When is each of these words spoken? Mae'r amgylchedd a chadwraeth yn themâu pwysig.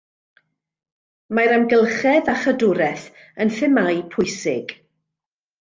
Mae'r 1.39 1.53
amgylchedd 1.57 2.33
a 2.35 2.35
chadwraeth 2.45 3.05
yn 3.45 3.55
themâu 3.59 3.97
pwysig. 4.17 4.79